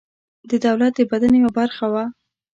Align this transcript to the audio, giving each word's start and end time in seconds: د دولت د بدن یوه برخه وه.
د 0.49 0.51
دولت 0.65 0.91
د 0.97 1.01
بدن 1.11 1.33
یوه 1.41 1.51
برخه 1.59 1.85
وه. 1.93 2.05